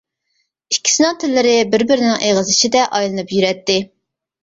[0.75, 3.81] ئىككىسىنىڭ تىللىرى بىر-بىرىنىڭ ئېغىزى ئىچىدە ئايلىنىپ يۈرەتتى.